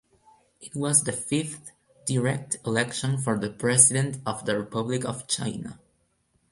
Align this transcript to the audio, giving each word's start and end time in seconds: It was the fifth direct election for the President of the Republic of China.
It 0.59 0.75
was 0.75 1.03
the 1.03 1.11
fifth 1.11 1.73
direct 2.07 2.57
election 2.65 3.19
for 3.19 3.37
the 3.37 3.51
President 3.51 4.17
of 4.25 4.45
the 4.47 4.57
Republic 4.57 5.05
of 5.05 5.27
China. 5.27 5.79